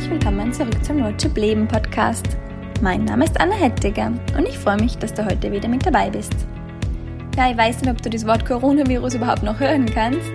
[0.00, 2.26] herzlich willkommen zurück zum Roadtrip Leben Podcast.
[2.80, 6.08] Mein Name ist Anna Hettiger und ich freue mich, dass du heute wieder mit dabei
[6.08, 6.32] bist.
[7.36, 10.32] Ja, ich weiß nicht, ob du das Wort Coronavirus überhaupt noch hören kannst,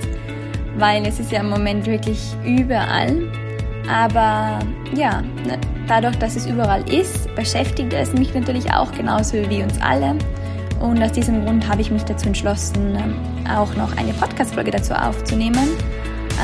[0.77, 3.27] weil es ist ja im Moment wirklich überall.
[3.89, 4.59] Aber
[4.93, 5.23] ja,
[5.87, 10.15] dadurch, dass es überall ist, beschäftigt es mich natürlich auch genauso wie uns alle.
[10.79, 12.95] Und aus diesem Grund habe ich mich dazu entschlossen,
[13.51, 15.69] auch noch eine Podcast-Folge dazu aufzunehmen.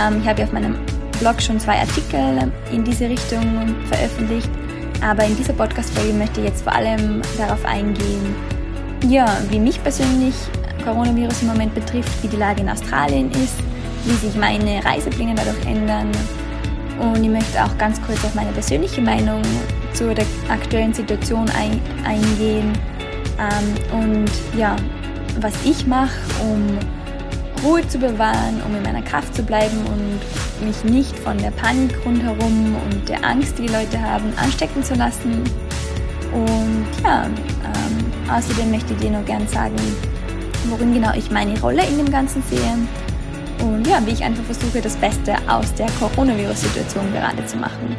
[0.01, 0.75] Ähm, ich habe ja auf meinem
[1.21, 4.49] Blog schon zwei Artikel in diese Richtung veröffentlicht,
[5.01, 8.35] aber in dieser Podcast-Folge möchte ich jetzt vor allem darauf eingehen,
[9.07, 10.33] ja, wie mich persönlich
[10.83, 13.53] Coronavirus im Moment betrifft, wie die Lage in Australien ist,
[14.05, 16.09] wie sich meine Reisepläne dadurch ändern.
[16.99, 19.43] Und ich möchte auch ganz kurz auf meine persönliche Meinung
[19.93, 22.73] zu der aktuellen Situation ein, eingehen
[23.37, 24.75] ähm, und ja,
[25.39, 26.79] was ich mache, um
[27.63, 31.93] Ruhe zu bewahren, um in meiner Kraft zu bleiben und mich nicht von der Panik
[32.05, 35.43] rundherum und der Angst, die die Leute haben, anstecken zu lassen.
[36.31, 39.75] Und ja, ähm, außerdem möchte ich dir nur gern sagen,
[40.69, 42.77] worin genau ich meine Rolle in dem Ganzen sehe
[43.61, 47.95] und ja, wie ich einfach versuche, das Beste aus der Coronavirus-Situation gerade zu machen.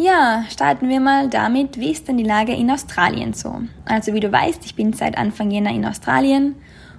[0.00, 3.62] Ja, starten wir mal damit, wie ist denn die Lage in Australien so?
[3.84, 6.54] Also wie du weißt, ich bin seit Anfang Jänner in Australien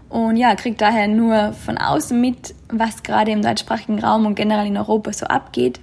[0.09, 4.67] und ja, krieg daher nur von außen mit, was gerade im deutschsprachigen Raum und generell
[4.67, 5.79] in Europa so abgeht.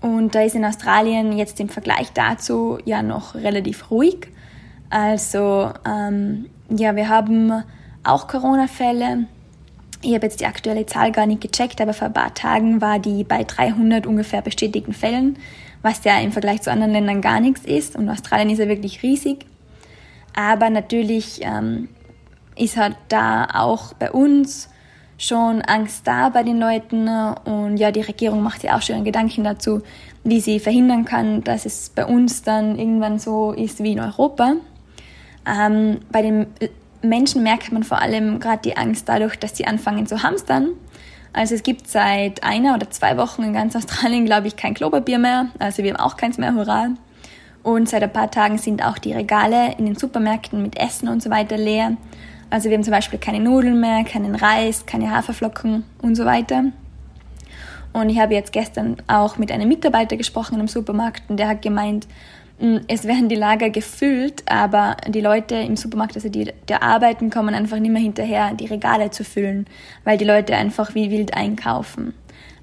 [0.00, 4.28] Und da ist in Australien jetzt im Vergleich dazu ja noch relativ ruhig.
[4.88, 7.62] Also ähm, ja, wir haben
[8.04, 9.26] auch Corona-Fälle.
[10.00, 12.98] Ich habe jetzt die aktuelle Zahl gar nicht gecheckt, aber vor ein paar Tagen war
[12.98, 15.36] die bei 300 ungefähr bestätigten Fällen
[15.82, 17.96] was ja im Vergleich zu anderen Ländern gar nichts ist.
[17.96, 19.46] Und Australien ist ja wirklich riesig.
[20.34, 21.88] Aber natürlich ähm,
[22.56, 24.68] ist halt da auch bei uns
[25.18, 27.08] schon Angst da bei den Leuten.
[27.08, 29.82] Und ja, die Regierung macht ja auch schon Gedanken dazu,
[30.24, 34.54] wie sie verhindern kann, dass es bei uns dann irgendwann so ist wie in Europa.
[35.46, 36.46] Ähm, bei den
[37.02, 40.68] Menschen merkt man vor allem gerade die Angst dadurch, dass sie anfangen zu hamstern
[41.32, 45.18] also es gibt seit einer oder zwei Wochen in ganz Australien, glaube ich, kein Klopapier
[45.18, 45.48] mehr.
[45.58, 46.88] Also wir haben auch keins mehr, hurra.
[47.62, 51.22] Und seit ein paar Tagen sind auch die Regale in den Supermärkten mit Essen und
[51.22, 51.96] so weiter leer.
[52.50, 56.64] Also wir haben zum Beispiel keine Nudeln mehr, keinen Reis, keine Haferflocken und so weiter.
[57.92, 61.62] Und ich habe jetzt gestern auch mit einem Mitarbeiter gesprochen im Supermarkt und der hat
[61.62, 62.06] gemeint,
[62.86, 67.54] es werden die Lager gefüllt, aber die Leute im Supermarkt, also die da arbeiten, kommen
[67.56, 69.66] einfach nicht mehr hinterher, die Regale zu füllen,
[70.04, 72.14] weil die Leute einfach wie wild einkaufen.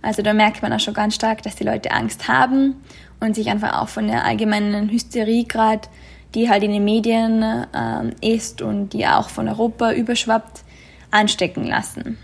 [0.01, 2.75] Also da merkt man auch schon ganz stark, dass die Leute Angst haben
[3.19, 5.89] und sich einfach auch von der allgemeinen Hysterie gerade,
[6.33, 10.63] die halt in den Medien äh, ist und die auch von Europa überschwappt,
[11.11, 12.17] anstecken lassen.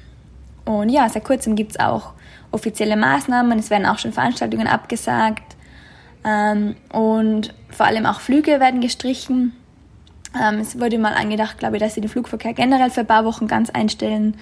[0.63, 2.13] Und ja, seit kurzem gibt's auch
[2.51, 5.54] offizielle Maßnahmen, es werden auch schon Veranstaltungen abgesagt ähm,
[6.91, 9.53] und vor allem auch Flüge werden gestrichen.
[10.35, 13.25] Ähm, es wurde mal angedacht, glaube ich, dass sie den Flugverkehr generell für ein paar
[13.25, 14.35] Wochen ganz einstellen.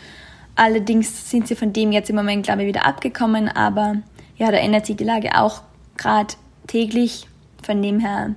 [0.55, 3.49] Allerdings sind sie von dem jetzt im Moment, glaube ich, wieder abgekommen.
[3.49, 3.97] Aber
[4.37, 5.61] ja, da ändert sich die Lage auch
[5.97, 6.35] gerade
[6.67, 7.27] täglich.
[7.61, 8.35] Von dem her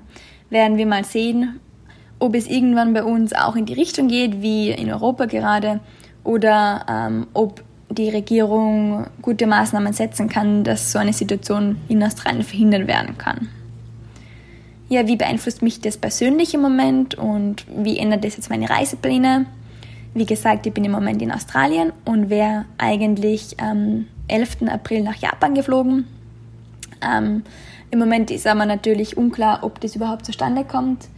[0.50, 1.60] werden wir mal sehen,
[2.18, 5.80] ob es irgendwann bei uns auch in die Richtung geht, wie in Europa gerade,
[6.24, 12.42] oder ähm, ob die Regierung gute Maßnahmen setzen kann, dass so eine Situation in Australien
[12.42, 13.48] verhindert werden kann.
[14.88, 19.46] Ja, wie beeinflusst mich das persönlich im Moment und wie ändert das jetzt meine Reisepläne?
[20.14, 24.69] Wie gesagt, ich bin im Moment in Australien und wäre eigentlich am 11.
[24.69, 26.06] April nach Japan geflogen.
[27.02, 27.42] Ähm,
[27.91, 31.08] Im Moment ist aber natürlich unklar, ob das überhaupt zustande kommt.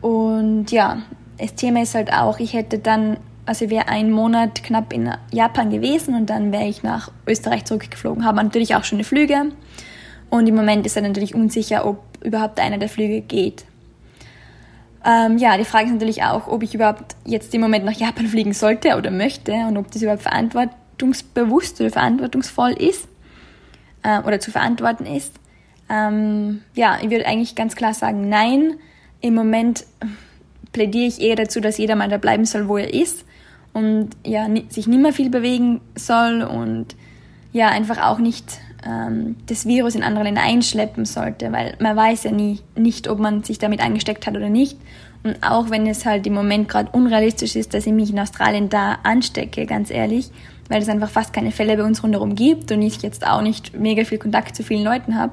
[0.00, 1.02] Und ja,
[1.38, 5.10] das Thema ist halt auch, ich hätte dann also ich wäre einen Monat knapp in
[5.32, 8.24] Japan gewesen und dann wäre ich nach Österreich zurückgeflogen.
[8.24, 9.52] Habe natürlich auch schöne Flüge
[10.30, 13.64] und im Moment ist er natürlich unsicher, ob überhaupt einer der Flüge geht.
[15.04, 18.26] Ähm, ja, die Frage ist natürlich auch, ob ich überhaupt jetzt im Moment nach Japan
[18.28, 23.08] fliegen sollte oder möchte und ob das überhaupt verantwortungsbewusst oder verantwortungsvoll ist
[24.04, 25.34] äh, oder zu verantworten ist.
[25.90, 28.74] Ähm, ja, ich würde eigentlich ganz klar sagen, nein.
[29.20, 29.84] Im Moment
[30.72, 33.24] plädiere ich eher dazu, dass jeder mal da bleiben soll, wo er ist
[33.72, 36.94] und ja, sich nicht mehr viel bewegen soll und
[37.52, 42.24] ja, einfach auch nicht ähm, das Virus in andere Länder einschleppen sollte, weil man weiß
[42.24, 44.78] ja nie, nicht, ob man sich damit angesteckt hat oder nicht.
[45.24, 48.68] Und auch wenn es halt im Moment gerade unrealistisch ist, dass ich mich in Australien
[48.68, 50.30] da anstecke, ganz ehrlich,
[50.68, 53.78] weil es einfach fast keine Fälle bei uns rundherum gibt und ich jetzt auch nicht
[53.78, 55.32] mega viel Kontakt zu vielen Leuten habe,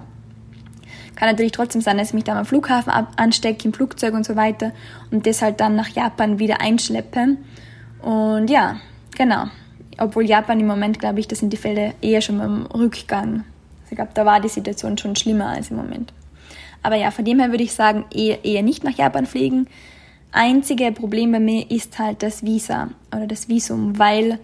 [1.15, 4.35] kann natürlich trotzdem sein, dass ich mich da am Flughafen anstecke, im Flugzeug und so
[4.35, 4.71] weiter
[5.11, 7.37] und das halt dann nach Japan wieder einschleppe
[8.01, 8.77] und ja,
[9.17, 9.45] genau.
[9.97, 13.43] obwohl Japan im Moment, glaube ich, da sind die Fälle eher schon beim Rückgang.
[13.81, 16.13] Also ich glaube, da war die Situation schon schlimmer als im Moment.
[16.81, 19.67] Aber ja, von dem her würde ich sagen, eher, eher nicht nach Japan fliegen.
[20.31, 24.39] Einzige Problem bei mir ist halt das Visa oder das Visum, weil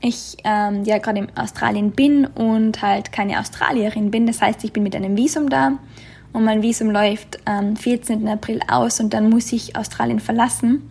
[0.00, 4.26] ich ähm, ja gerade in Australien bin und halt keine Australierin bin.
[4.26, 5.78] Das heißt, ich bin mit einem Visum da
[6.32, 8.28] und mein Visum läuft am ähm, 14.
[8.28, 10.88] April aus und dann muss ich Australien verlassen.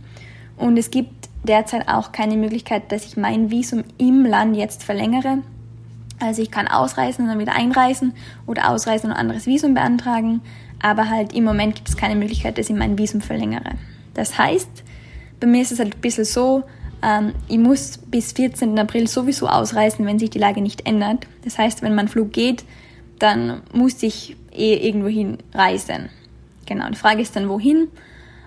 [0.58, 5.40] Und es gibt derzeit auch keine Möglichkeit, dass ich mein Visum im Land jetzt verlängere.
[6.20, 8.14] Also ich kann ausreisen und dann wieder einreisen
[8.48, 10.42] oder ausreisen und ein anderes Visum beantragen.
[10.82, 13.72] Aber halt im Moment gibt es keine Möglichkeit, dass ich mein Visum verlängere.
[14.14, 14.84] Das heißt,
[15.40, 16.64] bei mir ist es halt ein bisschen so,
[17.02, 18.78] ähm, ich muss bis 14.
[18.80, 21.28] April sowieso ausreisen, wenn sich die Lage nicht ändert.
[21.44, 22.64] Das heißt, wenn mein Flug geht,
[23.20, 26.10] dann muss ich eh irgendwo hin reisen.
[26.66, 27.88] Genau, die Frage ist dann, wohin.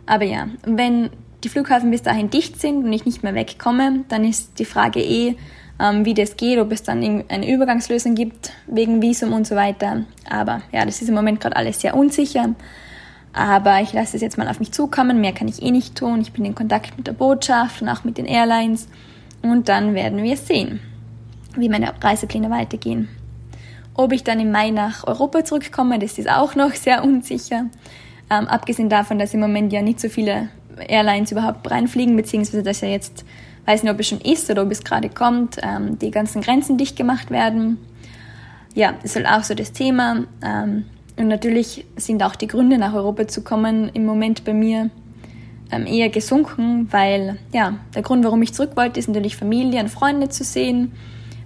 [0.06, 1.10] Aber ja, wenn
[1.46, 5.00] die Flughafen bis dahin dicht sind und ich nicht mehr wegkomme, dann ist die Frage
[5.00, 5.36] eh,
[5.78, 10.02] ähm, wie das geht, ob es dann eine Übergangslösung gibt wegen Visum und so weiter.
[10.28, 12.56] Aber ja, das ist im Moment gerade alles sehr unsicher.
[13.32, 15.20] Aber ich lasse es jetzt mal auf mich zukommen.
[15.20, 16.20] Mehr kann ich eh nicht tun.
[16.20, 18.88] Ich bin in Kontakt mit der Botschaft und auch mit den Airlines.
[19.42, 20.80] Und dann werden wir sehen,
[21.54, 23.08] wie meine Reisepläne weitergehen.
[23.94, 27.66] Ob ich dann im Mai nach Europa zurückkomme, das ist auch noch sehr unsicher.
[28.30, 32.80] Ähm, abgesehen davon, dass im Moment ja nicht so viele Airlines überhaupt reinfliegen, beziehungsweise dass
[32.80, 33.24] ja jetzt,
[33.66, 36.78] weiß nicht, ob es schon ist oder ob es gerade kommt, ähm, die ganzen Grenzen
[36.78, 37.78] dicht gemacht werden.
[38.74, 40.24] Ja, das ist halt auch so das Thema.
[40.42, 40.84] Ähm,
[41.16, 44.90] und natürlich sind auch die Gründe, nach Europa zu kommen, im Moment bei mir
[45.72, 49.88] ähm, eher gesunken, weil ja, der Grund, warum ich zurück wollte, ist natürlich Familie und
[49.88, 50.92] Freunde zu sehen.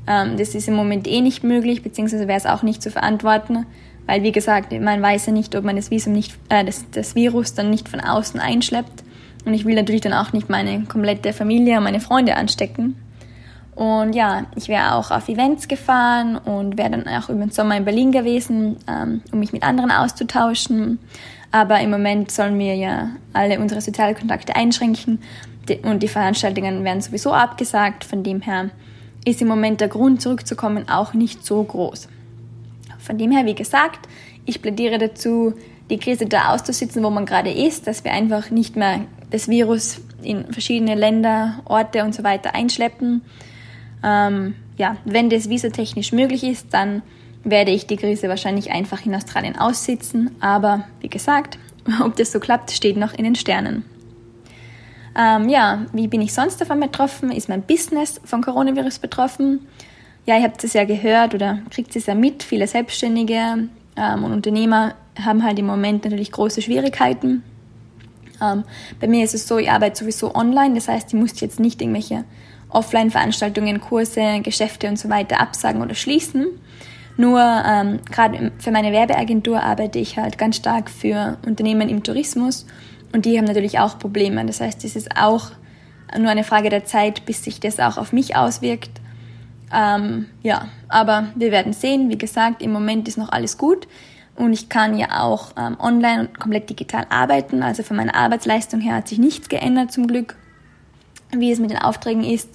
[0.07, 3.67] Ähm, das ist im Moment eh nicht möglich, beziehungsweise wäre es auch nicht zu verantworten,
[4.07, 7.15] weil wie gesagt, man weiß ja nicht, ob man das Visum nicht, äh, das, das
[7.15, 9.05] Virus dann nicht von außen einschleppt.
[9.45, 12.97] Und ich will natürlich dann auch nicht meine komplette Familie und meine Freunde anstecken.
[13.75, 17.77] Und ja, ich wäre auch auf Events gefahren und wäre dann auch über den Sommer
[17.77, 20.99] in Berlin gewesen, ähm, um mich mit anderen auszutauschen.
[21.51, 25.21] Aber im Moment sollen wir ja alle unsere Sozialkontakte einschränken
[25.83, 28.05] und die Veranstaltungen werden sowieso abgesagt.
[28.05, 28.71] Von dem her
[29.25, 32.09] ist im Moment der Grund zurückzukommen auch nicht so groß.
[32.99, 34.09] Von dem her, wie gesagt,
[34.45, 35.55] ich plädiere dazu,
[35.89, 40.01] die Krise da auszusitzen, wo man gerade ist, dass wir einfach nicht mehr das Virus
[40.23, 43.23] in verschiedene Länder, Orte und so weiter einschleppen.
[44.03, 47.03] Ähm, ja, wenn das visatechnisch möglich ist, dann
[47.45, 50.31] werde ich die Krise wahrscheinlich einfach in Australien aussitzen.
[50.41, 51.59] Aber wie gesagt,
[52.05, 53.85] ob das so klappt, steht noch in den Sternen.
[55.17, 57.33] Ähm, ja, wie bin ich sonst davon betroffen?
[57.33, 59.67] Ist mein Business vom Coronavirus betroffen?
[60.27, 62.43] Ja, ihr habt es ja gehört oder kriegt es ja mit.
[62.43, 67.43] Viele Selbstständige ähm, und Unternehmer haben halt im Moment natürlich große Schwierigkeiten.
[68.43, 68.65] Ähm,
[69.01, 71.81] bei mir ist es so, ich arbeite sowieso online, das heißt, ich muss jetzt nicht
[71.81, 72.25] irgendwelche
[72.71, 76.47] Offline-Veranstaltungen, Kurse, Geschäfte und so weiter absagen oder schließen.
[77.17, 82.67] Nur ähm, gerade für meine Werbeagentur arbeite ich halt ganz stark für Unternehmen im Tourismus
[83.13, 84.45] und die haben natürlich auch Probleme.
[84.47, 85.51] Das heißt, es ist auch
[86.19, 88.91] nur eine Frage der Zeit, bis sich das auch auf mich auswirkt.
[89.73, 92.09] Ähm, ja, aber wir werden sehen.
[92.09, 93.87] Wie gesagt, im Moment ist noch alles gut
[94.41, 97.63] und ich kann ja auch ähm, online und komplett digital arbeiten.
[97.63, 100.35] Also von meiner Arbeitsleistung her hat sich nichts geändert zum Glück.
[101.31, 102.49] Wie es mit den Aufträgen ist,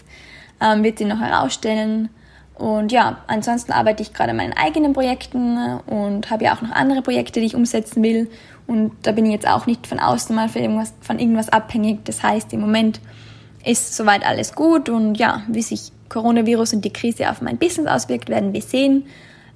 [0.60, 2.10] ähm, wird sie noch herausstellen.
[2.56, 6.72] Und ja, ansonsten arbeite ich gerade an meinen eigenen Projekten und habe ja auch noch
[6.72, 8.32] andere Projekte, die ich umsetzen will.
[8.66, 12.04] Und da bin ich jetzt auch nicht von außen mal für irgendwas, von irgendwas abhängig.
[12.06, 13.00] Das heißt, im Moment
[13.64, 17.88] ist soweit alles gut und ja, wie sich Coronavirus und die Krise auf mein Business
[17.88, 19.06] auswirkt, werden wir sehen.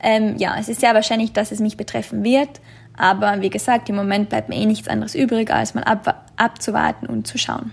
[0.02, 2.62] Ähm, ja, es ist sehr wahrscheinlich, dass es mich betreffen wird.
[2.98, 7.08] Aber wie gesagt, im Moment bleibt mir eh nichts anderes übrig, als mal ab, abzuwarten
[7.08, 7.72] und zu schauen.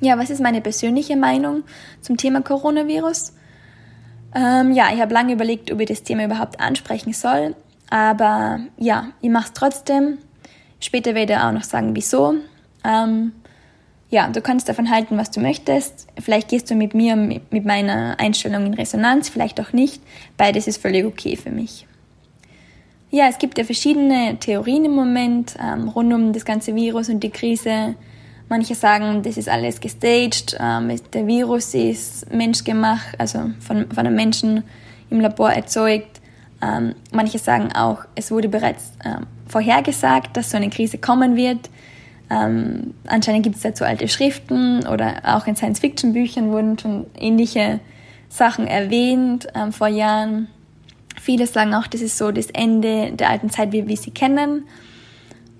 [0.00, 1.64] Ja, was ist meine persönliche Meinung
[2.00, 3.32] zum Thema Coronavirus?
[4.34, 7.54] Ähm, ja, ich habe lange überlegt, ob ich das Thema überhaupt ansprechen soll.
[7.90, 10.18] Aber ja, ich mache es trotzdem.
[10.80, 12.34] Später werde ich auch noch sagen, wieso.
[12.84, 13.32] Ähm,
[14.10, 16.06] ja, du kannst davon halten, was du möchtest.
[16.18, 20.02] Vielleicht gehst du mit mir, mit meiner Einstellung in Resonanz, vielleicht auch nicht.
[20.36, 21.86] Beides ist völlig okay für mich.
[23.10, 27.20] Ja, es gibt ja verschiedene Theorien im Moment ähm, rund um das ganze Virus und
[27.20, 27.94] die Krise.
[28.50, 34.14] Manche sagen, das ist alles gestaged, ähm, der Virus ist menschgemacht, also von, von einem
[34.14, 34.62] Menschen
[35.10, 36.20] im Labor erzeugt.
[36.62, 41.68] Ähm, manche sagen auch, es wurde bereits ähm, vorhergesagt, dass so eine Krise kommen wird.
[42.30, 47.80] Ähm, anscheinend gibt es dazu alte Schriften oder auch in Science-Fiction-Büchern wurden schon ähnliche
[48.28, 50.48] Sachen erwähnt ähm, vor Jahren.
[51.20, 54.64] Viele sagen auch, das ist so das Ende der alten Zeit, wie wir sie kennen.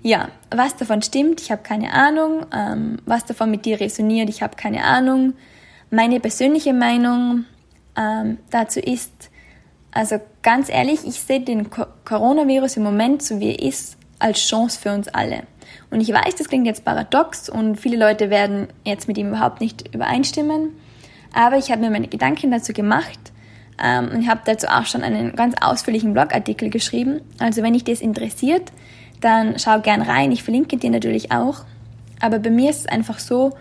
[0.01, 2.45] Ja, was davon stimmt, ich habe keine Ahnung.
[2.53, 5.33] Ähm, was davon mit dir resoniert, ich habe keine Ahnung.
[5.91, 7.45] meine persönliche Meinung
[7.97, 9.31] ähm, dazu ist,
[9.91, 11.69] also ganz ehrlich, ich sehe den
[12.05, 15.43] Coronavirus im Moment, so wie er ist, als Chance für uns alle.
[15.89, 19.61] Und ich weiß, das klingt jetzt paradox und viele Leute werden jetzt mit ihm überhaupt
[19.61, 20.69] nicht übereinstimmen,
[21.33, 23.19] aber ich habe mir meine Gedanken dazu gemacht
[23.81, 27.21] ähm, und habe dazu auch schon einen ganz ausführlichen Blogartikel geschrieben.
[27.39, 28.71] Also wenn dich das interessiert,
[29.21, 30.31] dann schau gern rein.
[30.31, 31.65] Ich verlinke dir natürlich auch.
[32.19, 33.53] Aber bei mir ist es einfach so,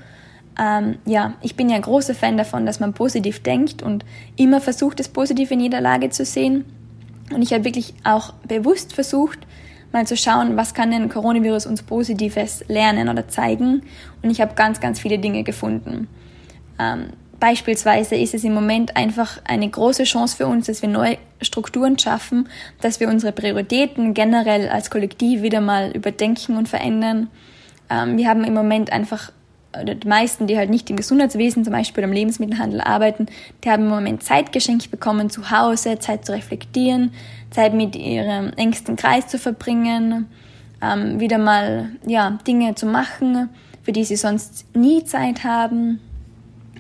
[0.59, 4.05] ähm, ja, ich bin ja ein großer Fan davon, dass man positiv denkt und
[4.37, 6.65] immer versucht, das Positive in jeder Lage zu sehen.
[7.33, 9.39] Und ich habe wirklich auch bewusst versucht,
[9.93, 13.83] mal zu schauen, was kann denn Coronavirus uns Positives lernen oder zeigen.
[14.23, 16.09] Und ich habe ganz, ganz viele Dinge gefunden.
[16.79, 21.19] Ähm, beispielsweise ist es im Moment einfach eine große Chance für uns, dass wir neue
[21.41, 22.49] Strukturen schaffen,
[22.81, 27.29] dass wir unsere Prioritäten generell als Kollektiv wieder mal überdenken und verändern.
[27.91, 29.33] Ähm, wir haben im Moment einfach
[29.85, 33.27] die meisten, die halt nicht im Gesundheitswesen zum Beispiel im Lebensmittelhandel arbeiten,
[33.63, 37.13] die haben im Moment Zeit geschenkt bekommen zu Hause, Zeit zu reflektieren,
[37.51, 40.27] Zeit mit ihrem engsten Kreis zu verbringen,
[40.81, 43.51] ähm, wieder mal ja, Dinge zu machen,
[43.83, 46.01] für die sie sonst nie Zeit haben.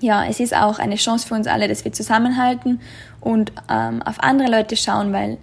[0.00, 2.80] Ja, es ist auch eine Chance für uns alle, dass wir zusammenhalten
[3.20, 5.38] und ähm, auf andere Leute schauen, weil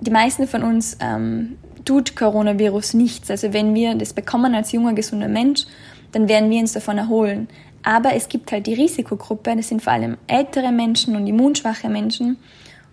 [0.00, 3.30] die meisten von uns ähm, tut Coronavirus nichts.
[3.30, 5.66] Also wenn wir das bekommen als junger, gesunder Mensch
[6.12, 7.48] dann werden wir uns davon erholen.
[7.82, 12.36] Aber es gibt halt die Risikogruppe, das sind vor allem ältere Menschen und immunschwache Menschen.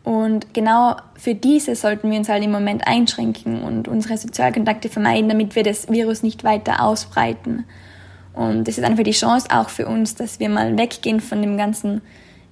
[0.03, 5.29] Und genau für diese sollten wir uns halt im Moment einschränken und unsere Sozialkontakte vermeiden,
[5.29, 7.65] damit wir das Virus nicht weiter ausbreiten.
[8.33, 11.57] Und das ist einfach die Chance auch für uns, dass wir mal weggehen von dem
[11.57, 12.01] ganzen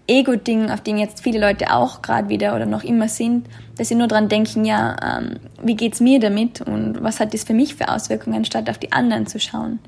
[0.07, 3.47] Ego-Ding, auf dem jetzt viele Leute auch gerade wieder oder noch immer sind,
[3.77, 7.43] dass sie nur dran denken, ja, ähm, wie geht's mir damit und was hat das
[7.43, 9.79] für mich für Auswirkungen, statt auf die anderen zu schauen.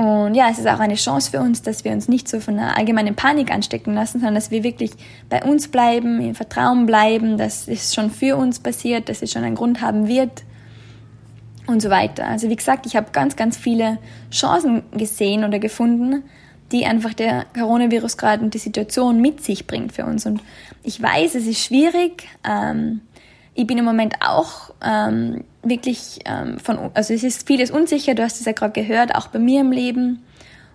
[0.00, 2.58] Und ja, es ist auch eine Chance für uns, dass wir uns nicht so von
[2.58, 4.92] einer allgemeinen Panik anstecken lassen, sondern dass wir wirklich
[5.28, 9.44] bei uns bleiben, im Vertrauen bleiben, dass es schon für uns passiert, dass es schon
[9.44, 10.44] einen Grund haben wird
[11.66, 12.26] und so weiter.
[12.26, 13.98] Also wie gesagt, ich habe ganz, ganz viele
[14.30, 16.22] Chancen gesehen oder gefunden,
[16.72, 20.24] die einfach der Coronavirus gerade und die Situation mit sich bringt für uns.
[20.24, 20.40] Und
[20.82, 22.26] ich weiß, es ist schwierig.
[22.48, 23.02] Ähm,
[23.54, 28.22] ich bin im Moment auch ähm, wirklich ähm, von, also es ist vieles unsicher, du
[28.22, 30.22] hast es ja gerade gehört, auch bei mir im Leben.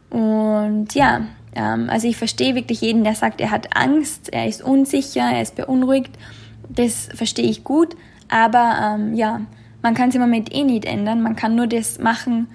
[0.10, 1.22] Und ja,
[1.56, 5.42] ähm, also ich verstehe wirklich jeden, der sagt, er hat Angst, er ist unsicher, er
[5.42, 6.12] ist beunruhigt.
[6.70, 7.96] Das verstehe ich gut,
[8.30, 9.42] aber ähm, ja,
[9.82, 11.22] man kann es im Moment eh nicht ändern.
[11.22, 12.48] Man kann nur das machen,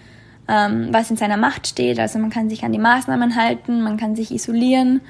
[0.49, 1.99] ähm, was in seiner Macht steht.
[1.99, 5.01] Also man kann sich an die Maßnahmen halten, man kann sich isolieren,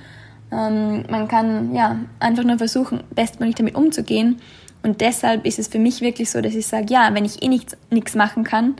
[0.52, 4.40] ähm, man kann ja einfach nur versuchen, bestmöglich damit umzugehen.
[4.82, 7.48] Und deshalb ist es für mich wirklich so, dass ich sage, ja, wenn ich eh
[7.48, 8.76] nichts, nichts machen kann,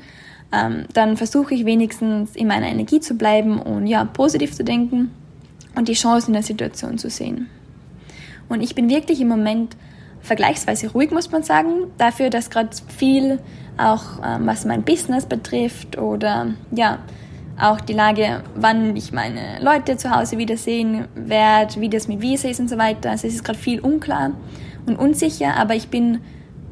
[0.53, 5.11] ähm, dann versuche ich wenigstens in meiner Energie zu bleiben und ja, positiv zu denken
[5.77, 7.49] und die Chancen der Situation zu sehen.
[8.49, 9.77] Und ich bin wirklich im Moment
[10.23, 13.39] vergleichsweise ruhig, muss man sagen, dafür, dass gerade viel
[13.79, 16.99] auch ähm, was mein Business betrifft oder ja,
[17.59, 22.49] auch die Lage, wann ich meine Leute zu Hause wiedersehen werde, wie das mit Visa
[22.49, 23.11] ist und so weiter.
[23.11, 24.33] Also es ist gerade viel unklar
[24.87, 26.21] und unsicher, aber ich bin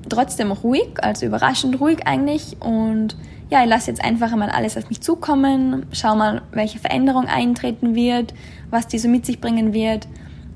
[0.08, 3.16] trotzdem ruhig, also überraschend ruhig eigentlich und
[3.50, 7.94] ja, ich lasse jetzt einfach mal alles auf mich zukommen, schau mal, welche Veränderung eintreten
[7.94, 8.34] wird,
[8.70, 10.06] was die so mit sich bringen wird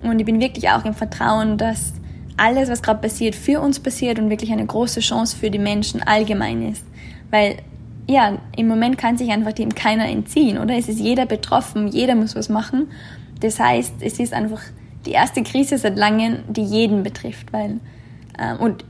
[0.02, 1.92] und ich bin wirklich auch im Vertrauen, dass
[2.36, 6.02] alles, was gerade passiert, für uns passiert und wirklich eine große Chance für die Menschen
[6.02, 6.84] allgemein ist,
[7.30, 7.56] weil
[8.08, 10.76] ja, im Moment kann sich einfach dem keiner entziehen, oder?
[10.76, 12.88] Es ist jeder betroffen, jeder muss was machen.
[13.40, 14.60] Das heißt, es ist einfach
[15.06, 17.80] die erste Krise seit langem, die jeden betrifft, weil
[18.38, 18.84] äh, und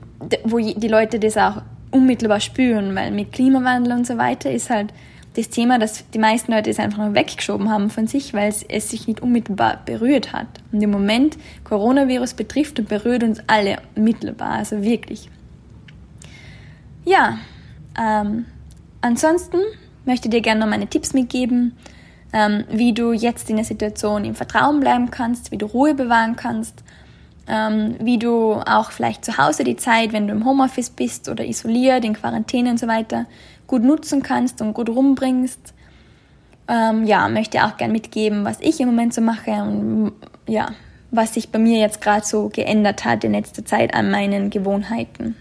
[0.45, 4.93] wo die Leute das auch unmittelbar spüren, weil mit Klimawandel und so weiter ist halt
[5.35, 8.63] das Thema, dass die meisten Leute es einfach nur weggeschoben haben von sich, weil es,
[8.63, 10.47] es sich nicht unmittelbar berührt hat.
[10.73, 15.31] Und im Moment Coronavirus betrifft und berührt uns alle mittelbar, also wirklich.
[17.05, 17.39] Ja,
[17.99, 18.45] ähm,
[19.01, 19.59] ansonsten
[20.05, 21.73] möchte ich dir gerne noch meine Tipps mitgeben
[22.33, 26.37] ähm, wie du jetzt in der Situation im Vertrauen bleiben kannst, wie du Ruhe bewahren
[26.37, 26.83] kannst,
[27.49, 31.45] ähm, wie du auch vielleicht zu Hause die Zeit, wenn du im Homeoffice bist oder
[31.45, 33.27] isoliert, in Quarantäne und so weiter,
[33.67, 35.75] gut nutzen kannst und gut rumbringst.
[36.69, 40.13] Ähm, ja, möchte auch gern mitgeben, was ich im Moment so mache und
[40.47, 40.71] ja,
[41.11, 45.37] was sich bei mir jetzt gerade so geändert hat in letzter Zeit an meinen Gewohnheiten.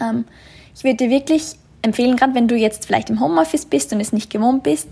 [0.00, 0.24] Ähm,
[0.74, 4.12] ich würde dir wirklich empfehlen, gerade wenn du jetzt vielleicht im Homeoffice bist und es
[4.12, 4.88] nicht gewohnt bist,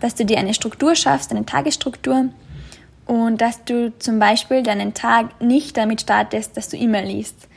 [0.00, 2.26] dass du dir eine Struktur schaffst, eine Tagesstruktur
[3.06, 7.48] und dass du zum Beispiel deinen Tag nicht damit startest, dass du E-Mail liest.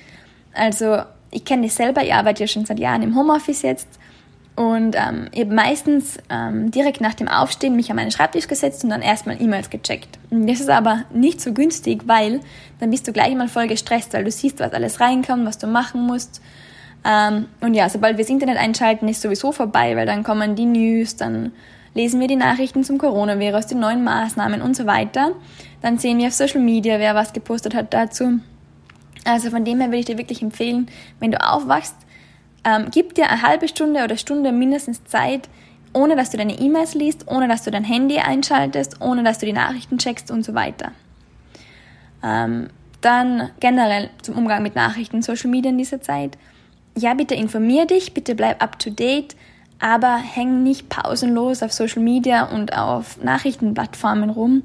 [0.53, 0.99] Also
[1.31, 3.87] ich kenne dich selber, ich arbeite ja schon seit Jahren im Homeoffice jetzt
[4.57, 8.83] Und ähm, ich habe meistens ähm, direkt nach dem Aufstehen mich an meinen Schreibtisch gesetzt
[8.83, 10.17] und dann erstmal E-Mails gecheckt.
[10.31, 12.39] Das ist aber nicht so günstig, weil
[12.79, 15.67] dann bist du gleich mal voll gestresst, weil du siehst, was alles reinkommt, was du
[15.67, 16.41] machen musst.
[17.05, 20.65] Ähm, und ja, sobald wir das Internet einschalten, ist sowieso vorbei, weil dann kommen die
[20.65, 21.51] News, dann
[21.93, 25.31] lesen wir die Nachrichten zum Coronavirus, die neuen Maßnahmen und so weiter.
[25.81, 28.39] Dann sehen wir auf Social Media, wer was gepostet hat dazu.
[29.25, 30.87] Also von dem her würde ich dir wirklich empfehlen,
[31.19, 31.95] wenn du aufwachst,
[32.63, 35.49] ähm, gib dir eine halbe Stunde oder Stunde mindestens Zeit,
[35.93, 39.45] ohne dass du deine E-Mails liest, ohne dass du dein Handy einschaltest, ohne dass du
[39.45, 40.91] die Nachrichten checkst und so weiter.
[42.23, 42.67] Ähm,
[43.01, 46.37] dann generell zum Umgang mit Nachrichten, Social Media in dieser Zeit.
[46.97, 49.35] Ja, bitte informier dich, bitte bleib up to date,
[49.79, 54.63] aber häng nicht pausenlos auf Social Media und auf Nachrichtenplattformen rum,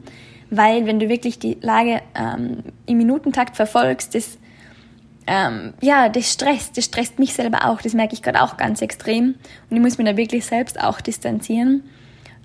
[0.51, 4.39] weil wenn du wirklich die Lage ähm, im Minutentakt verfolgst, das
[5.27, 8.83] ähm, ja, das stresst, das stresst mich selber auch, das merke ich gerade auch ganz
[8.83, 9.37] extrem.
[9.71, 11.85] Und ich muss mich da wirklich selbst auch distanzieren.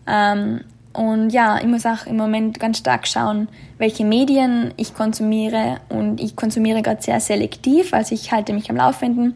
[0.05, 0.61] Ähm,
[0.93, 5.77] und ja, ich muss auch im Moment ganz stark schauen, welche Medien ich konsumiere.
[5.89, 9.35] Und ich konsumiere gerade sehr selektiv, also ich halte mich am Laufenden,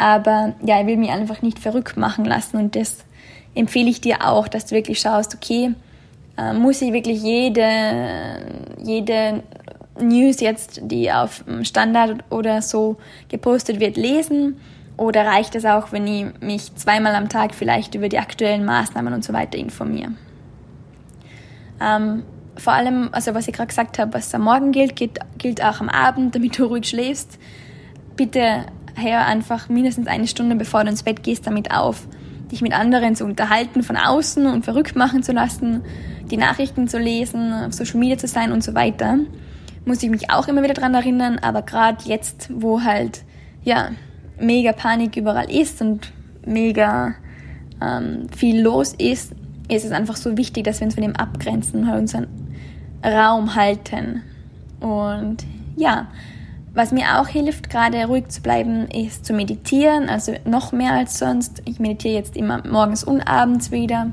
[0.00, 3.04] aber ja, ich will mich einfach nicht verrückt machen lassen und das
[3.54, 5.74] empfehle ich dir auch, dass du wirklich schaust, okay,
[6.38, 8.40] äh, muss ich wirklich jede,
[8.82, 9.42] jede
[10.00, 12.96] News jetzt, die auf Standard oder so
[13.28, 14.58] gepostet wird, lesen?
[14.96, 19.12] Oder reicht es auch, wenn ich mich zweimal am Tag vielleicht über die aktuellen Maßnahmen
[19.12, 20.12] und so weiter informiere?
[21.80, 22.22] Ähm,
[22.56, 25.80] vor allem, also was ich gerade gesagt habe, was am Morgen gilt, gilt, gilt auch
[25.80, 27.38] am Abend, damit du ruhig schläfst.
[28.16, 32.06] Bitte hör einfach mindestens eine Stunde, bevor du ins Bett gehst, damit auf,
[32.50, 35.82] dich mit anderen zu unterhalten von außen und verrückt machen zu lassen,
[36.30, 39.18] die Nachrichten zu lesen, auf Social Media zu sein und so weiter
[39.84, 43.22] muss ich mich auch immer wieder dran erinnern, aber gerade jetzt, wo halt,
[43.64, 43.90] ja,
[44.38, 46.12] mega Panik überall ist und
[46.46, 47.14] mega
[47.82, 49.32] ähm, viel los ist,
[49.68, 52.26] ist es einfach so wichtig, dass wir uns von dem abgrenzen, halt unseren
[53.04, 54.22] Raum halten.
[54.80, 55.38] Und
[55.76, 56.08] ja,
[56.74, 61.18] was mir auch hilft, gerade ruhig zu bleiben, ist zu meditieren, also noch mehr als
[61.18, 61.62] sonst.
[61.64, 64.12] Ich meditiere jetzt immer morgens und abends wieder,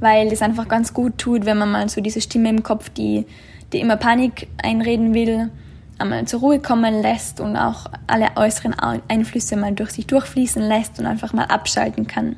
[0.00, 3.24] weil es einfach ganz gut tut, wenn man mal so diese Stimme im Kopf, die
[3.72, 5.50] die immer Panik einreden will,
[5.98, 8.74] einmal zur Ruhe kommen lässt und auch alle äußeren
[9.08, 12.36] Einflüsse mal durch sich durchfließen lässt und einfach mal abschalten kann.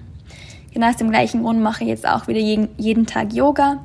[0.73, 3.79] Genau aus dem gleichen Grund mache ich jetzt auch wieder jeden, jeden Tag Yoga.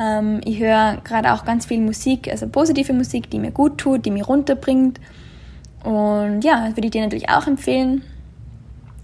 [0.00, 4.06] Ähm, ich höre gerade auch ganz viel Musik, also positive Musik, die mir gut tut,
[4.06, 4.98] die mich runterbringt.
[5.84, 8.02] Und ja, das würde ich dir natürlich auch empfehlen.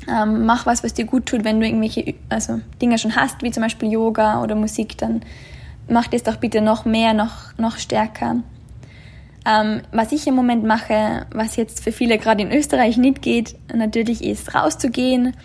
[0.08, 3.50] Ähm, mach was, was dir gut tut, wenn du irgendwelche also Dinge schon hast, wie
[3.50, 5.22] zum Beispiel Yoga oder Musik, dann
[5.88, 8.36] mach das doch bitte noch mehr, noch, noch stärker.
[9.44, 13.56] Ähm, was ich im Moment mache, was jetzt für viele gerade in Österreich nicht geht,
[13.72, 15.36] natürlich ist rauszugehen.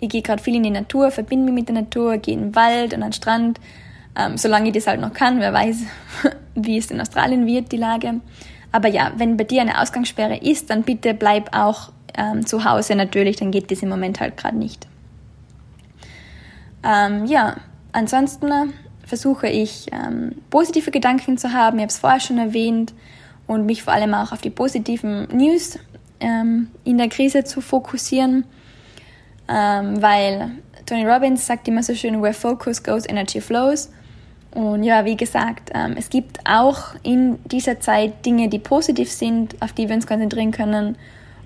[0.00, 2.54] Ich gehe gerade viel in die Natur, verbinde mich mit der Natur, gehe in den
[2.54, 3.60] Wald und an den Strand,
[4.16, 5.40] ähm, solange ich das halt noch kann.
[5.40, 5.78] Wer weiß,
[6.54, 8.20] wie es in Australien wird, die Lage.
[8.72, 12.94] Aber ja, wenn bei dir eine Ausgangssperre ist, dann bitte bleib auch ähm, zu Hause
[12.94, 14.86] natürlich, dann geht das im Moment halt gerade nicht.
[16.82, 17.56] Ähm, ja,
[17.92, 18.72] ansonsten
[19.04, 21.78] versuche ich ähm, positive Gedanken zu haben.
[21.78, 22.94] Ich habe es vorher schon erwähnt
[23.46, 25.78] und mich vor allem auch auf die positiven News
[26.20, 28.44] ähm, in der Krise zu fokussieren,
[29.48, 30.52] ähm, weil
[30.86, 33.90] Tony Robbins sagt immer so schön, where focus goes, energy flows.
[34.52, 39.54] Und ja, wie gesagt, ähm, es gibt auch in dieser Zeit Dinge, die positiv sind,
[39.60, 40.96] auf die wir uns konzentrieren können.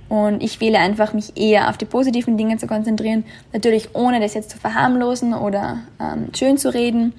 [0.08, 3.24] Und ich wähle einfach, mich eher auf die positiven Dinge zu konzentrieren.
[3.52, 7.12] Natürlich ohne das jetzt zu verharmlosen oder ähm, schön zu reden,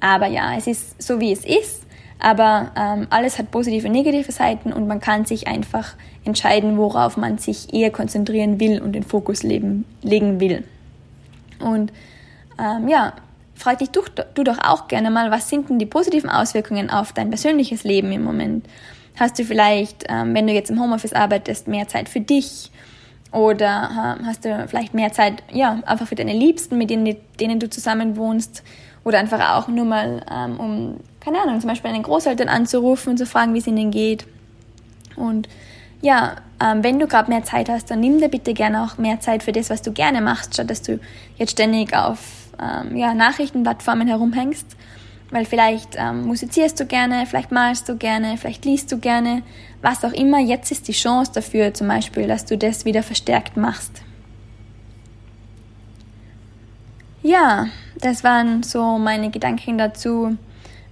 [0.00, 1.84] aber ja, es ist so, wie es ist.
[2.18, 7.16] Aber ähm, alles hat positive und negative Seiten und man kann sich einfach entscheiden, worauf
[7.16, 10.64] man sich eher konzentrieren will und den Fokus leben, legen will.
[11.60, 11.92] Und
[12.58, 13.14] ähm, ja,
[13.60, 14.02] frag dich du,
[14.34, 18.10] du doch auch gerne mal, was sind denn die positiven Auswirkungen auf dein persönliches Leben
[18.10, 18.66] im Moment?
[19.18, 22.70] Hast du vielleicht, ähm, wenn du jetzt im Homeoffice arbeitest, mehr Zeit für dich?
[23.32, 27.70] Oder hast du vielleicht mehr Zeit, ja, einfach für deine Liebsten, mit denen, denen du
[27.70, 28.64] zusammen wohnst?
[29.04, 33.18] Oder einfach auch nur mal, ähm, um, keine Ahnung, zum Beispiel einen Großeltern anzurufen und
[33.18, 34.26] zu fragen, wie es ihnen geht.
[35.16, 35.48] Und
[36.02, 39.20] ja, ähm, wenn du gerade mehr Zeit hast, dann nimm dir bitte gerne auch mehr
[39.20, 40.98] Zeit für das, was du gerne machst, statt dass du
[41.36, 44.76] jetzt ständig auf ähm, ja, Nachrichtenplattformen herumhängst.
[45.30, 49.42] Weil vielleicht ähm, musizierst du gerne, vielleicht malst du gerne, vielleicht liest du gerne,
[49.80, 50.40] was auch immer.
[50.40, 54.02] Jetzt ist die Chance dafür zum Beispiel, dass du das wieder verstärkt machst.
[57.22, 57.66] Ja,
[58.00, 60.36] das waren so meine Gedanken dazu,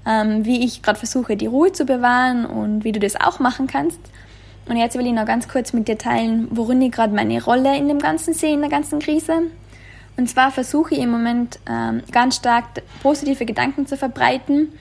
[0.06, 3.66] ähm, wie ich gerade versuche, die Ruhe zu bewahren und wie du das auch machen
[3.66, 4.00] kannst.
[4.68, 7.76] Und jetzt will ich noch ganz kurz mit dir teilen, worin ich gerade meine Rolle
[7.76, 9.44] in dem Ganzen sehe, in der ganzen Krise.
[10.18, 12.64] Und zwar versuche ich im Moment ähm, ganz stark
[13.02, 14.72] positive Gedanken zu verbreiten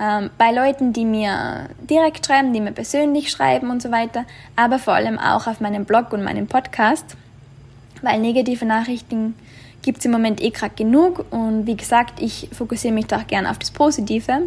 [0.00, 4.24] ähm, bei Leuten, die mir direkt schreiben, die mir persönlich schreiben und so weiter,
[4.56, 7.16] aber vor allem auch auf meinem Blog und meinem Podcast,
[8.02, 9.36] weil negative Nachrichten
[9.82, 13.26] gibt es im Moment eh gerade genug und wie gesagt, ich fokussiere mich da auch
[13.28, 14.42] gerne auf das Positive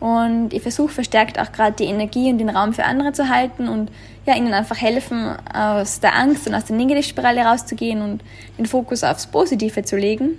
[0.00, 3.68] und ich versuche verstärkt auch gerade die Energie und den Raum für andere zu halten
[3.68, 3.92] und
[4.26, 8.22] ja, ihnen einfach helfen, aus der Angst und aus der Negativspirale rauszugehen und
[8.58, 10.38] den Fokus aufs Positive zu legen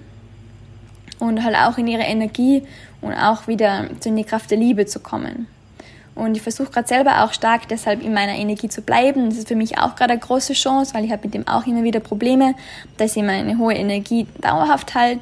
[1.19, 2.63] und halt auch in ihre Energie
[3.01, 5.47] und auch wieder in die Kraft der Liebe zu kommen.
[6.15, 9.29] Und ich versuche gerade selber auch stark deshalb in meiner Energie zu bleiben.
[9.29, 11.65] Das ist für mich auch gerade eine große Chance, weil ich habe mit dem auch
[11.65, 12.53] immer wieder Probleme,
[12.97, 15.19] dass ich meine hohe Energie dauerhaft halt.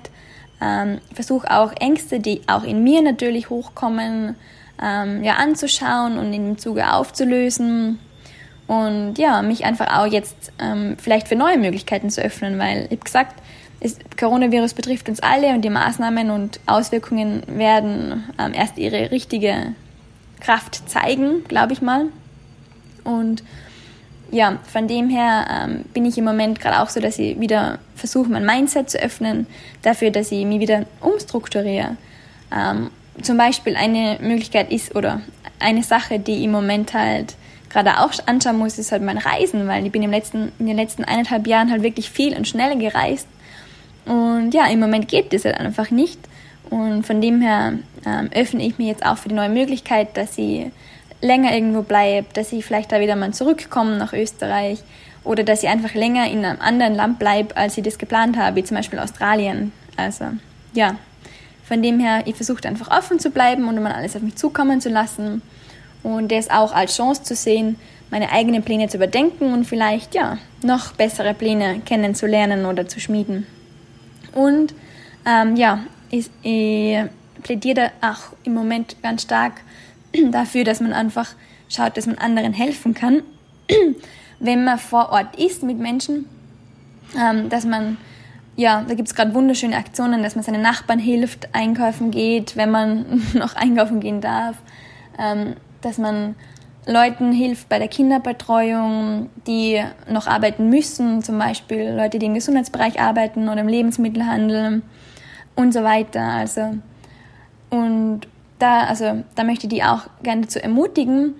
[0.61, 4.35] Ähm, versuche auch Ängste, die auch in mir natürlich hochkommen,
[4.81, 7.99] ähm, ja anzuschauen und in dem Zuge aufzulösen.
[8.71, 12.91] Und ja, mich einfach auch jetzt ähm, vielleicht für neue Möglichkeiten zu öffnen, weil ich
[12.91, 13.35] habe gesagt,
[13.81, 19.75] das Coronavirus betrifft uns alle und die Maßnahmen und Auswirkungen werden ähm, erst ihre richtige
[20.39, 22.05] Kraft zeigen, glaube ich mal.
[23.03, 23.43] Und
[24.31, 27.79] ja, von dem her ähm, bin ich im Moment gerade auch so, dass ich wieder
[27.97, 29.47] versuche, mein Mindset zu öffnen,
[29.81, 31.97] dafür, dass ich mich wieder umstrukturiere.
[32.55, 32.89] Ähm,
[33.21, 35.19] zum Beispiel eine Möglichkeit ist oder
[35.59, 37.35] eine Sache, die im Moment halt
[37.71, 40.77] gerade auch anschauen muss, ist halt mein Reisen, weil ich bin im letzten, in den
[40.77, 43.27] letzten eineinhalb Jahren halt wirklich viel und schnell gereist
[44.05, 46.19] und ja, im Moment geht das halt einfach nicht.
[46.69, 47.73] Und von dem her
[48.05, 50.71] ähm, öffne ich mir jetzt auch für die neue Möglichkeit, dass sie
[51.21, 54.79] länger irgendwo bleibt, dass ich vielleicht da wieder mal zurückkomme nach Österreich
[55.23, 58.55] oder dass ich einfach länger in einem anderen Land bleibe, als ich das geplant habe,
[58.55, 59.71] wie zum Beispiel Australien.
[59.97, 60.25] Also
[60.73, 60.95] ja,
[61.63, 64.81] von dem her, ich versuche einfach offen zu bleiben und mal alles auf mich zukommen
[64.81, 65.41] zu lassen
[66.03, 67.77] und das auch als Chance zu sehen,
[68.09, 73.47] meine eigenen Pläne zu überdenken und vielleicht ja noch bessere Pläne kennenzulernen oder zu schmieden.
[74.33, 74.73] Und
[75.25, 76.97] ähm, ja, ich, ich
[77.41, 79.53] plädiere auch im Moment ganz stark
[80.31, 81.33] dafür, dass man einfach
[81.69, 83.23] schaut, dass man anderen helfen kann,
[84.39, 86.25] wenn man vor Ort ist mit Menschen,
[87.17, 87.97] ähm, dass man
[88.57, 92.69] ja, da gibt es gerade wunderschöne Aktionen, dass man seinen Nachbarn hilft, einkaufen geht, wenn
[92.69, 94.57] man noch einkaufen gehen darf,
[95.17, 96.35] ähm, dass man
[96.85, 102.99] Leuten hilft bei der Kinderbetreuung, die noch arbeiten müssen, zum Beispiel Leute, die im Gesundheitsbereich
[102.99, 104.81] arbeiten oder im Lebensmittelhandel
[105.55, 106.21] und so weiter.
[106.21, 106.77] Also,
[107.69, 108.21] und
[108.57, 111.35] da, also, da möchte ich die auch gerne dazu ermutigen.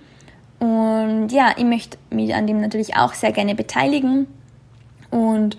[0.59, 4.27] Und ja, ich möchte mich an dem natürlich auch sehr gerne beteiligen
[5.09, 5.57] und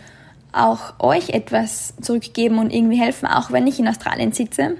[0.53, 4.77] auch euch etwas zurückgeben und irgendwie helfen, auch wenn ich in Australien sitze.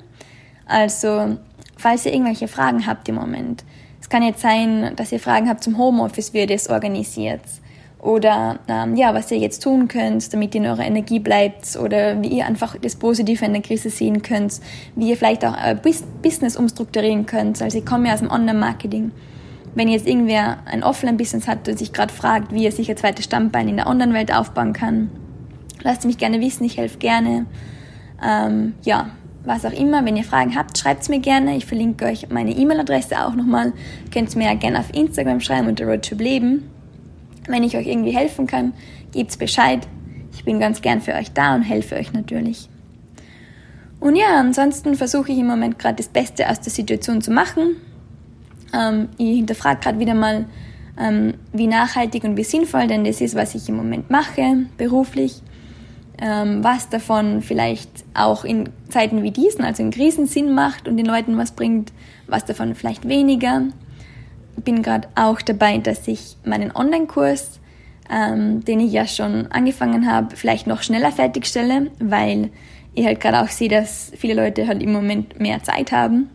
[0.67, 1.39] Also,
[1.77, 3.65] falls ihr irgendwelche Fragen habt im Moment,
[4.13, 7.41] kann jetzt sein, dass ihr Fragen habt zum Homeoffice, wie ihr das organisiert.
[7.99, 11.77] Oder ähm, ja, was ihr jetzt tun könnt, damit ihr in eurer Energie bleibt.
[11.77, 14.61] Oder wie ihr einfach das Positive in der Krise sehen könnt.
[14.97, 17.63] Wie ihr vielleicht auch euer Business umstrukturieren könnt.
[17.63, 19.13] Also ich komme ja aus dem Online-Marketing.
[19.75, 23.25] Wenn jetzt irgendwer ein Offline-Business hat und sich gerade fragt, wie er sich ein zweites
[23.25, 25.11] Stammbein in der Online-Welt aufbauen kann,
[25.83, 27.47] lasst mich gerne wissen, ich helfe gerne.
[28.23, 29.09] Ähm, ja,
[29.45, 30.05] was auch immer.
[30.05, 31.57] Wenn ihr Fragen habt, schreibt es mir gerne.
[31.57, 33.73] Ich verlinke euch meine E-Mail-Adresse auch nochmal.
[34.13, 36.71] Könnt es mir ja gerne auf Instagram schreiben unter Leben.
[37.49, 38.73] Wenn ich euch irgendwie helfen kann,
[39.13, 39.87] gebt's Bescheid.
[40.33, 42.69] Ich bin ganz gern für euch da und helfe euch natürlich.
[44.01, 47.77] Und ja, ansonsten versuche ich im Moment gerade das Beste aus der Situation zu machen.
[48.73, 50.47] Ähm, ich hinterfrage gerade wieder mal,
[50.99, 55.43] ähm, wie nachhaltig und wie sinnvoll denn das ist, was ich im Moment mache, beruflich
[56.25, 61.07] was davon vielleicht auch in Zeiten wie diesen, also in Krisen Sinn macht und den
[61.07, 61.93] Leuten was bringt,
[62.29, 63.63] was davon vielleicht weniger.
[64.57, 67.59] Bin gerade auch dabei, dass ich meinen Online-Kurs,
[68.09, 72.51] ähm, den ich ja schon angefangen habe, vielleicht noch schneller fertigstelle, weil
[72.95, 76.31] ich halt gerade auch sehe, dass viele Leute halt im Moment mehr Zeit haben.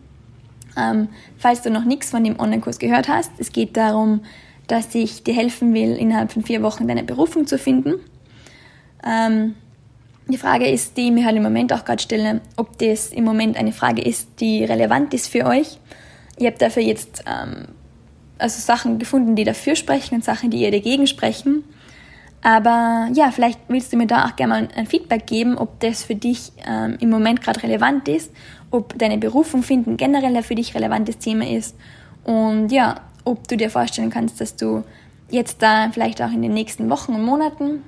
[0.76, 4.22] Ähm, falls du noch nichts von dem Online-Kurs gehört hast, es geht darum,
[4.68, 7.94] dass ich dir helfen will, innerhalb von vier Wochen deine Berufung zu finden.
[9.06, 9.56] Ähm,
[10.28, 13.24] die Frage ist, die ich mir halt im Moment auch gerade stelle, ob das im
[13.24, 15.80] Moment eine Frage ist, die relevant ist für euch.
[16.38, 17.68] Ich habe dafür jetzt ähm,
[18.38, 21.64] also Sachen gefunden, die dafür sprechen und Sachen, die ihr dagegen sprechen.
[22.42, 26.04] Aber ja, vielleicht willst du mir da auch gerne mal ein Feedback geben, ob das
[26.04, 28.32] für dich ähm, im Moment gerade relevant ist,
[28.70, 31.76] ob deine Berufung finden generell für dich relevantes Thema ist
[32.24, 34.84] und ja, ob du dir vorstellen kannst, dass du
[35.30, 37.82] jetzt da vielleicht auch in den nächsten Wochen und Monaten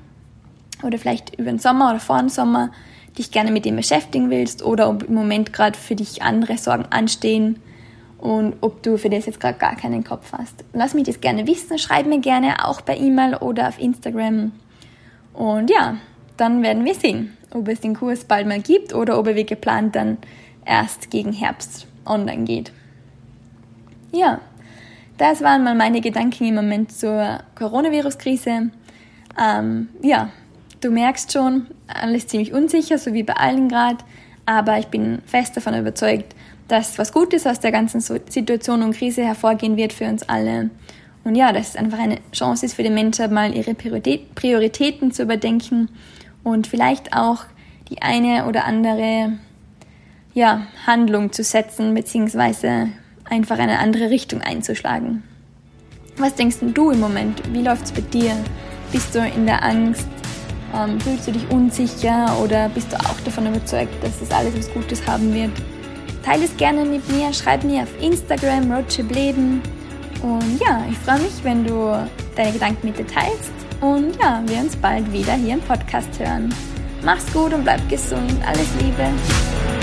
[0.83, 2.71] oder vielleicht über den Sommer oder vor dem Sommer
[3.17, 6.85] dich gerne mit dem beschäftigen willst oder ob im Moment gerade für dich andere Sorgen
[6.89, 7.59] anstehen
[8.17, 10.63] und ob du für das jetzt gerade gar keinen Kopf hast.
[10.73, 14.51] Lass mich das gerne wissen, schreib mir gerne auch per E-Mail oder auf Instagram.
[15.33, 15.97] Und ja,
[16.37, 19.45] dann werden wir sehen, ob es den Kurs bald mal gibt oder ob er wie
[19.45, 20.17] geplant dann
[20.65, 22.71] erst gegen Herbst online geht.
[24.11, 24.41] Ja,
[25.17, 28.71] das waren mal meine Gedanken im Moment zur Coronavirus-Krise.
[29.39, 30.29] Ähm, ja,
[30.81, 33.97] du merkst schon, alles ziemlich unsicher, so wie bei allen gerade,
[34.45, 36.35] aber ich bin fest davon überzeugt,
[36.67, 40.69] dass was Gutes aus der ganzen Situation und Krise hervorgehen wird für uns alle.
[41.23, 45.23] Und ja, dass es einfach eine Chance ist für die Menschen, mal ihre Prioritäten zu
[45.23, 45.89] überdenken
[46.43, 47.45] und vielleicht auch
[47.89, 49.33] die eine oder andere
[50.33, 52.89] ja, Handlung zu setzen, beziehungsweise
[53.25, 55.23] einfach eine andere Richtung einzuschlagen.
[56.17, 57.41] Was denkst du im Moment?
[57.53, 58.35] Wie läuft es bei dir?
[58.91, 60.07] Bist du in der Angst?
[60.75, 64.71] Ähm, fühlst du dich unsicher oder bist du auch davon überzeugt, dass es alles was
[64.73, 65.51] Gutes haben wird?
[66.23, 69.61] Teile es gerne mit mir, schreib mir auf Instagram Roadtrip Leben.
[70.21, 73.51] Und ja, ich freue mich, wenn du deine Gedanken mit dir teilst.
[73.81, 76.53] Und ja, wir uns bald wieder hier im Podcast hören.
[77.03, 78.35] Mach's gut und bleib gesund.
[78.45, 79.78] Alles Liebe.